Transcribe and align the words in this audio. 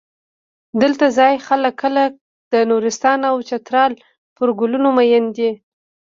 دلته 0.81 1.05
ځايي 1.17 1.37
خلک 1.47 1.77
لکه 1.95 2.03
د 2.51 2.53
نورستان 2.69 3.19
او 3.29 3.35
چترال 3.49 3.91
پر 4.35 4.47
ګلونو 4.59 4.89
مین 4.97 5.25
دي. 5.37 5.51